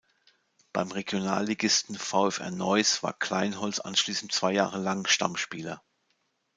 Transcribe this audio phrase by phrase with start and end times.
[0.73, 5.83] Beim Regionalligisten VfR Neuss war Kleinholz anschließend zwei Jahre lang Stammspieler.